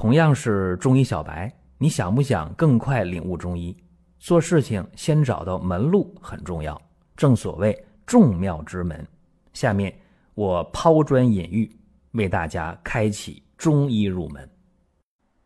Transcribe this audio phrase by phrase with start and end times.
[0.00, 3.76] 同样是中医小白，你想不想更快领悟中医？
[4.18, 6.80] 做事情先找到门路很重要，
[7.18, 9.06] 正所谓众妙之门。
[9.52, 9.94] 下面
[10.32, 11.70] 我抛砖引玉，
[12.12, 14.48] 为大家开启中医入门。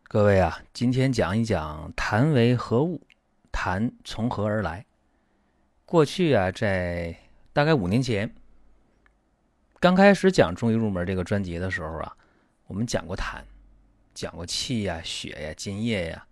[0.03, 3.05] 各位啊，今天讲一讲痰为何物，
[3.51, 4.85] 痰从何而来？
[5.85, 7.13] 过去啊，在
[7.51, 8.33] 大概五年前，
[9.81, 12.15] 刚开始讲中医入门这个专辑的时候啊，
[12.67, 13.41] 我们讲过痰。
[14.15, 16.25] 讲过气呀、血呀、津液呀，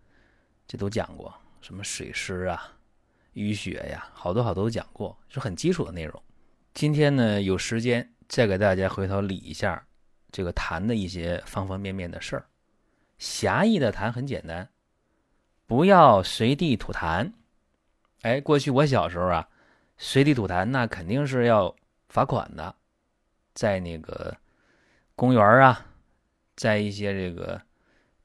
[0.65, 1.31] 这都讲过。
[1.61, 2.77] 什么水湿啊、
[3.35, 6.21] 淤血呀，好多好多都讲过，是很基础的内容。
[6.73, 9.85] 今天呢，有时间再给大家回头理一下
[10.31, 12.45] 这个痰的一些方方面面的事儿。
[13.17, 14.67] 狭义的痰很简单，
[15.65, 17.31] 不要随地吐痰。
[18.23, 19.47] 哎，过去我小时候啊，
[19.97, 21.73] 随地吐痰那肯定是要
[22.09, 22.75] 罚款的，
[23.53, 24.35] 在那个
[25.15, 25.85] 公园啊，
[26.57, 27.61] 在一些这个。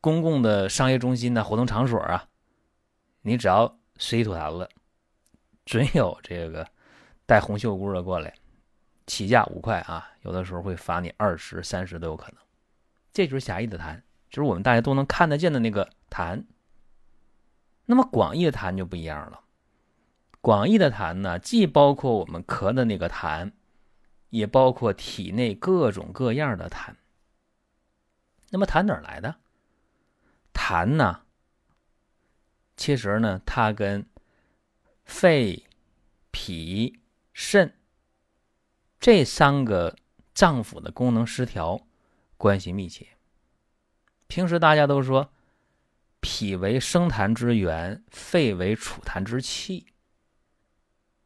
[0.00, 2.28] 公共的商业中心呢，活动场所啊，
[3.22, 4.68] 你只要随地吐痰了，
[5.64, 6.66] 准有这个
[7.26, 8.32] 带红袖箍的过来，
[9.06, 12.36] 起价五块啊，有的时候会罚你二十三十都有可能。
[13.12, 16.44] 这就是狭义的痰，就是我们大家都能看得见的那个痰。
[17.86, 19.40] 那么广义的痰就不一样了，
[20.40, 23.50] 广义的痰呢，既包括我们咳的那个痰，
[24.30, 26.94] 也包括体内各种各样的痰。
[28.50, 29.34] 那么痰哪来的？
[30.58, 31.22] 痰呢？
[32.76, 34.04] 其实呢，它跟
[35.04, 35.64] 肺、
[36.32, 36.98] 脾、
[37.32, 37.78] 肾
[38.98, 39.96] 这三个
[40.34, 41.86] 脏腑的功能失调
[42.36, 43.06] 关系密切。
[44.26, 45.32] 平时大家都说，
[46.18, 49.86] 脾为生痰之源，肺为储痰之器。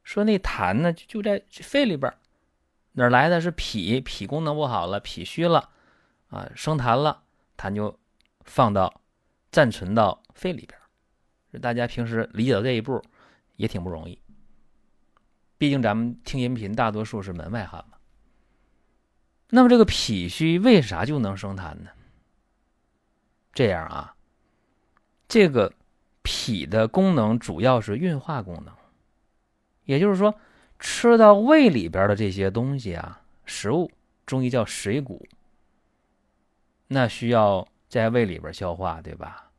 [0.04, 2.14] 说那痰呢，就在肺里边
[2.92, 3.98] 哪来的是脾？
[4.02, 5.70] 脾功能不好了，脾虚了
[6.28, 7.24] 啊，生痰了，
[7.56, 7.98] 痰就
[8.44, 9.01] 放到。
[9.52, 13.04] 暂存到肺里边，大家平时理解到这一步
[13.56, 14.18] 也挺不容易。
[15.58, 17.98] 毕竟咱们听音频大多数是门外汉嘛。
[19.50, 21.90] 那么这个脾虚为啥就能生痰呢？
[23.52, 24.16] 这样啊，
[25.28, 25.74] 这个
[26.22, 28.74] 脾的功能主要是运化功能，
[29.84, 30.34] 也就是说，
[30.78, 33.90] 吃到胃里边的这些东西啊，食物，
[34.24, 35.28] 中医叫水谷，
[36.88, 37.68] 那需要。
[37.92, 39.50] 在胃里边消化，对吧？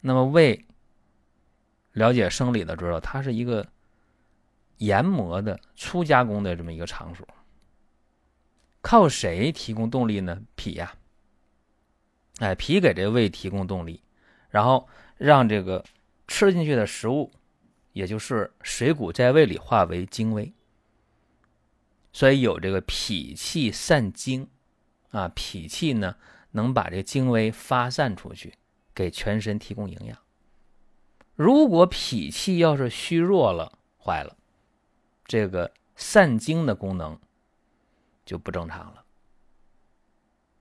[0.00, 0.64] 那么胃，
[1.90, 3.66] 了解生理的知道，它是一个
[4.76, 7.26] 研磨的粗加工的这么一个场所。
[8.80, 10.40] 靠谁提供动力呢？
[10.54, 10.94] 脾呀，
[12.38, 14.00] 哎，脾给这胃提供动力，
[14.48, 15.84] 然后让这个
[16.28, 17.32] 吃进去的食物，
[17.92, 20.52] 也就是水谷在胃里化为精微，
[22.12, 24.48] 所以有这个脾气散精
[25.10, 26.16] 啊，脾气呢。
[26.52, 28.54] 能把这精微发散出去，
[28.94, 30.16] 给全身提供营养。
[31.34, 34.36] 如果脾气要是虚弱了，坏了，
[35.24, 37.18] 这个散精的功能
[38.24, 39.04] 就不正常了。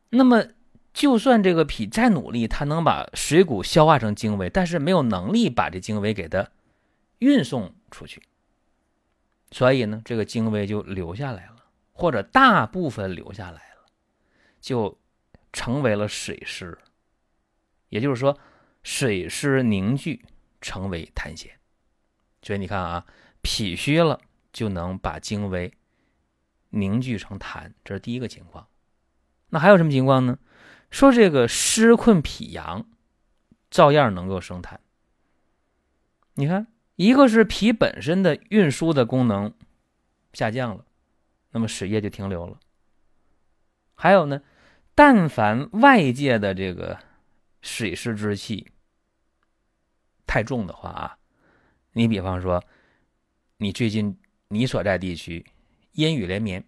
[0.10, 0.46] 那么，
[0.94, 6.50] 就算这个脾再努力，它能把水谷消化成精微，但是没有能力把这精微给它
[7.20, 8.24] 运送出去。
[9.52, 13.86] 所以呢，这个精微就留下来了，或者大部分留下来了，
[14.62, 14.98] 就。
[15.54, 16.78] 成为了水湿，
[17.90, 18.38] 也就是说，
[18.84, 20.26] 水湿凝聚
[20.62, 21.50] 成为痰涎。
[22.42, 23.06] 所以你看啊，
[23.42, 24.20] 脾虚了
[24.52, 25.74] 就能把精微
[26.70, 28.68] 凝聚成痰，这是第一个情况。
[29.50, 30.40] 那还有什么情况呢？
[30.90, 32.90] 说这个湿困脾阳，
[33.70, 34.78] 照样能够生痰。
[36.36, 39.54] 你看，一个是脾本身的运输的功能
[40.34, 40.86] 下降了，
[41.52, 42.60] 那么水液就停留了。
[43.94, 44.42] 还有呢？
[44.94, 47.00] 但凡外界的这个
[47.62, 48.72] 水湿之气
[50.28, 51.18] 太重的话啊，
[51.94, 52.64] 你比方说，
[53.58, 54.18] 你最近
[54.50, 55.46] 你所在地区
[55.94, 56.64] 阴雨连绵，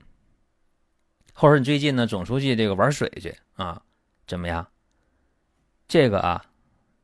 [1.34, 3.82] 或者你最近呢总出去这个玩水去啊，
[4.26, 4.68] 怎么样？
[5.88, 6.46] 这个啊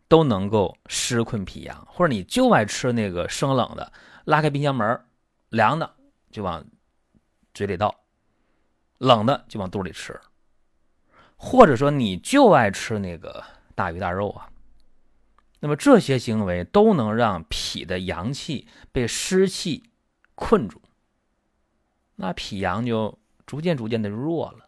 [0.08, 3.92] 都能够湿困脾阳，或者你就爱吃那个生冷的，
[4.26, 5.06] 拉开冰箱门，
[5.50, 5.96] 凉的
[6.32, 6.66] 就往
[7.54, 7.94] 嘴里倒，
[8.98, 10.20] 冷的就往肚里吃。
[11.42, 13.44] 或者说你就爱吃那个
[13.74, 14.50] 大鱼大肉啊，
[15.62, 19.84] 那么这些行为都能让脾的阳气被湿气
[20.36, 20.82] 困住，
[22.18, 24.68] 那脾阳就逐渐逐渐的弱了。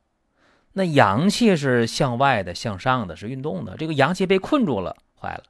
[0.72, 3.76] 那阳气是向外的、向上的，是运动的。
[3.76, 5.44] 这个阳气被困住了，坏了，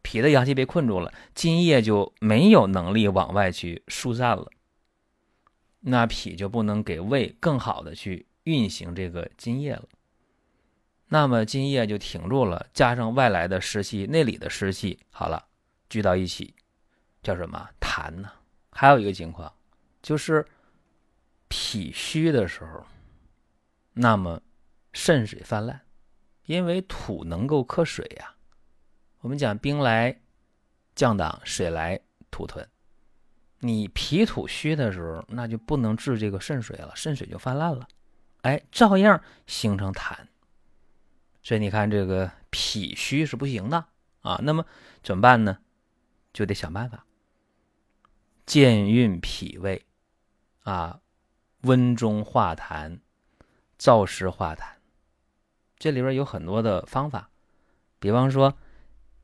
[0.00, 4.50] 脾的阳气被困住了，津液就没有能力往外去疏散了，
[5.80, 9.84] 那脾就不能给胃更好的去运行这个津液了。
[11.12, 15.44] 那么津液就停住了，加上外来的湿气、内里的湿气，好了，
[15.90, 16.54] 聚到一起，
[17.22, 18.32] 叫什么痰呢？
[18.70, 19.52] 还有一个情况，
[20.00, 20.42] 就是
[21.48, 22.86] 脾虚的时候，
[23.92, 24.40] 那么
[24.94, 25.78] 肾水泛滥，
[26.46, 28.34] 因为土能够克水呀。
[29.20, 30.18] 我们讲兵来
[30.94, 32.00] 将挡，水来
[32.30, 32.66] 土屯。
[33.58, 37.86] 你脾土虚的时候，那就不能治这个肾水了，肾水就泛滥了，
[38.40, 40.16] 哎，照样形成痰。
[41.42, 43.86] 所以你看，这个脾虚是不行的
[44.20, 44.38] 啊。
[44.44, 44.64] 那么
[45.02, 45.58] 怎么办呢？
[46.32, 47.04] 就得想办法
[48.46, 49.84] 健运脾胃
[50.62, 51.00] 啊，
[51.62, 53.00] 温中化痰，
[53.76, 54.62] 燥湿化痰。
[55.78, 57.28] 这里边有很多的方法，
[57.98, 58.56] 比方说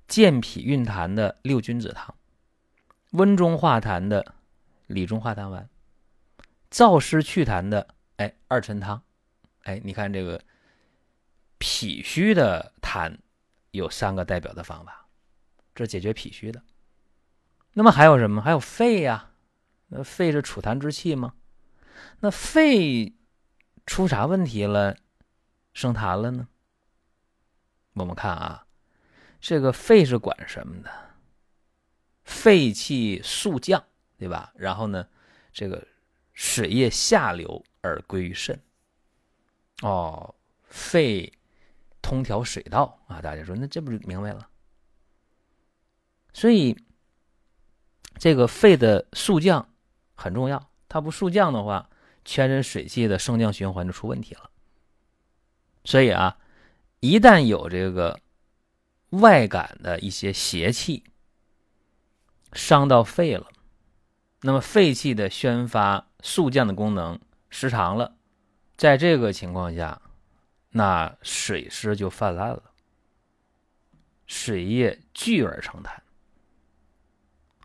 [0.09, 2.17] 健脾运痰的六君子汤，
[3.13, 4.35] 温中化痰的
[4.89, 5.71] 理中化痰丸，
[6.69, 9.01] 燥湿祛痰的哎二陈汤。
[9.63, 10.43] 哎，你看这个。
[11.59, 13.19] 脾虚的痰
[13.73, 15.09] 有三个代表的方法，
[15.75, 16.63] 这解决脾虚的。
[17.73, 18.41] 那么还有什么？
[18.41, 19.33] 还有肺呀？
[19.89, 21.35] 那肺是储痰之器吗？
[22.21, 23.17] 那肺
[23.87, 24.97] 出啥问题了，
[25.73, 26.49] 生痰了呢？
[27.95, 28.67] 我们看啊，
[29.41, 30.91] 这个肺是管什么的？
[32.25, 33.85] 肺气速降，
[34.19, 34.53] 对吧？
[34.55, 35.09] 然后呢，
[35.53, 35.87] 这个
[36.33, 38.61] 水液下流而归于肾。
[39.83, 40.35] 哦，
[40.69, 41.33] 肺。
[42.01, 44.49] 通调水道啊，大家说那这不就明白了？
[46.33, 46.77] 所以
[48.17, 49.69] 这个肺的速降
[50.15, 51.91] 很重要，它不速降的话，
[52.25, 54.51] 全身水气的升降循环就出问题了。
[55.85, 56.39] 所以啊，
[57.01, 58.21] 一旦有这个
[59.11, 61.05] 外感的一些邪气
[62.53, 63.49] 伤到肺了，
[64.43, 67.19] 那么肺气的宣发速降的功能
[67.51, 68.17] 失常了，
[68.77, 70.01] 在这个情况下。
[70.79, 72.63] 那水湿就泛滥了，
[74.29, 75.91] 水液聚而成痰。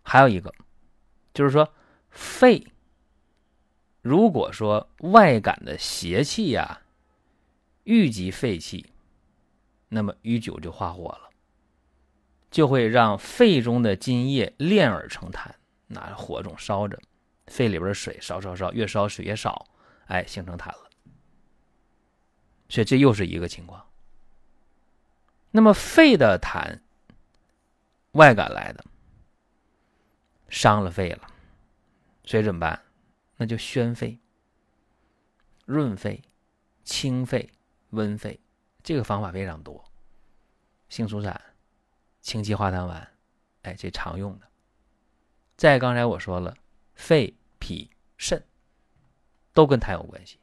[0.02, 0.52] 还有一个，
[1.32, 1.72] 就是说
[2.10, 2.66] 肺，
[4.02, 6.82] 如果说外感的邪气呀，
[7.84, 8.92] 郁积肺气，
[9.90, 11.30] 那么淤久就化火了，
[12.50, 15.52] 就会让肺中的津液炼而成痰。
[15.86, 17.00] 那火种烧着，
[17.46, 19.68] 肺里边的水烧烧烧，越烧水越少，
[20.08, 20.90] 哎，形成痰了。
[22.74, 23.86] 所以这又是一个情况。
[25.52, 26.80] 那么肺的痰，
[28.14, 28.84] 外感来的，
[30.50, 31.28] 伤了肺了，
[32.24, 32.82] 所以怎么办？
[33.38, 34.20] 那就宣肺、
[35.66, 36.24] 润肺、
[36.84, 37.48] 清肺、
[37.92, 38.40] 温肺，
[38.82, 39.86] 这个方法非常多。
[40.90, 41.40] 杏苏散、
[42.24, 43.08] 清气化痰丸，
[43.62, 44.48] 哎，这常用的。
[45.56, 46.58] 再刚才我说了，
[46.96, 48.44] 肺、脾、肾
[49.54, 50.40] 都跟痰有关系。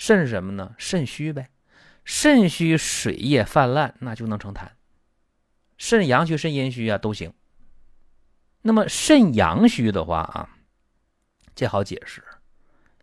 [0.00, 0.74] 肾是什么呢？
[0.78, 1.50] 肾虚呗，
[2.06, 4.70] 肾虚水液泛滥，那就能成痰。
[5.76, 7.34] 肾阳虚、肾阴虚啊，都行。
[8.62, 10.56] 那么肾阳虚的话啊，
[11.54, 12.24] 这好解释，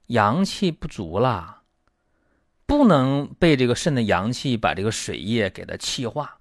[0.08, 1.62] 阳气不足了，
[2.66, 6.40] 不能被这个肾的阳气把这个水液给它气化，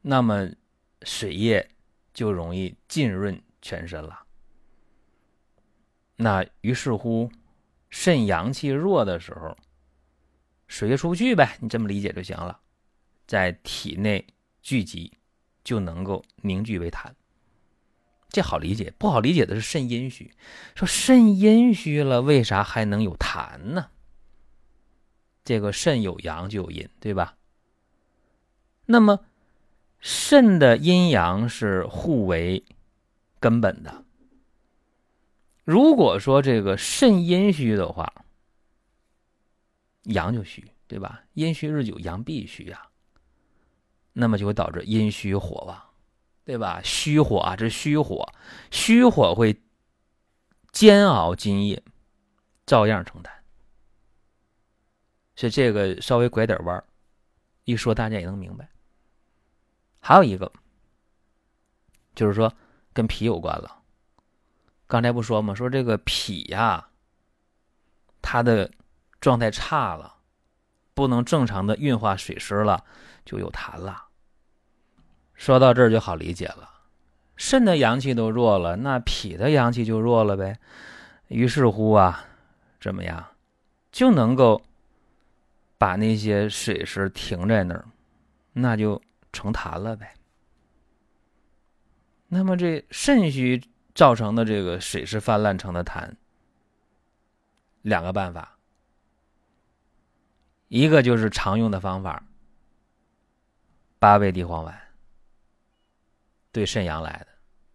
[0.00, 0.50] 那么
[1.02, 1.70] 水液
[2.12, 4.24] 就容易浸润全身了。
[6.16, 7.30] 那于是乎。
[7.92, 9.54] 肾阳气弱的时候，
[10.66, 12.58] 水液出不去呗，你这么理解就行了，
[13.26, 14.26] 在体内
[14.62, 15.12] 聚集，
[15.62, 17.12] 就能够凝聚为痰。
[18.30, 20.32] 这好理解，不好理解的是肾阴虚。
[20.74, 23.90] 说肾阴虚了，为啥还能有痰呢？
[25.44, 27.36] 这个肾有阳就有阴，对吧？
[28.86, 29.20] 那么
[30.00, 32.64] 肾的阴阳是互为
[33.38, 34.01] 根本的。
[35.64, 38.12] 如果说这个肾阴虚的话，
[40.04, 41.22] 阳就虚，对吧？
[41.34, 42.88] 阴虚日久，阳必虚呀。
[44.12, 45.80] 那么就会导致阴虚火旺，
[46.44, 46.80] 对吧？
[46.82, 48.30] 虚火啊，这是虚火，
[48.70, 49.58] 虚火会
[50.72, 51.82] 煎熬津液，
[52.66, 53.32] 照样承担。
[55.36, 56.84] 所以这个稍微拐点弯
[57.64, 58.68] 一说大家也能明白。
[60.00, 60.52] 还有一个，
[62.14, 62.52] 就是说
[62.92, 63.81] 跟脾有关了。
[64.92, 65.54] 刚才不说吗？
[65.54, 66.88] 说这个脾呀，
[68.20, 68.70] 它的
[69.22, 70.16] 状态差了，
[70.92, 72.84] 不能正常的运化水湿了，
[73.24, 74.08] 就有痰了。
[75.32, 76.68] 说到这儿就好理解了，
[77.36, 80.58] 肾的阳气都弱了，那脾的阳气就弱了呗。
[81.28, 82.26] 于是乎啊，
[82.78, 83.28] 怎么样，
[83.90, 84.60] 就能够
[85.78, 87.86] 把那些水湿停在那儿，
[88.52, 89.00] 那就
[89.32, 90.12] 成痰了呗。
[92.28, 93.58] 那么这肾虚。
[93.94, 96.10] 造成的这个水是泛滥成的痰，
[97.82, 98.56] 两个办法。
[100.68, 102.24] 一个就是常用的方法，
[103.98, 104.80] 八味地黄丸，
[106.50, 107.26] 对肾阳来的；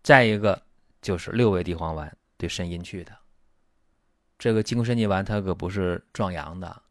[0.02, 0.60] 再一个
[1.00, 3.16] 就是六味地黄丸，对肾阴去的。
[4.40, 6.82] 这个金匮肾气丸它可不是壮阳的，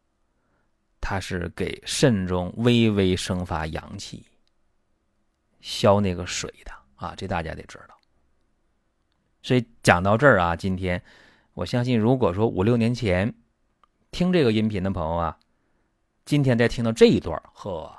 [1.01, 4.25] 它是给肾中微微生发阳气、
[5.61, 7.99] 消那个水的啊，这大家得知道。
[9.47, 11.01] 所以讲到这儿啊，今天
[11.55, 13.33] 我相信，如果说五六年前
[14.11, 15.39] 听这个音频的朋友啊。
[16.25, 17.97] 今天再听到这一段，呵，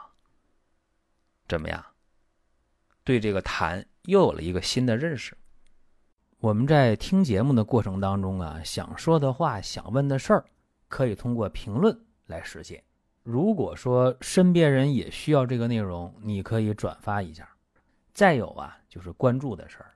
[1.47, 1.81] 怎么样？
[3.05, 5.37] 对这个痰又有了一个新的认识。
[6.39, 10.43] 我们在听节目的过程当中啊，想说的话、想问的事儿，
[10.89, 12.83] 可以通过评论来实现。
[13.23, 17.49] 如果说身边人也需要这个内容，你可以转发一下。
[18.13, 19.95] 再有啊，就是关注的事儿，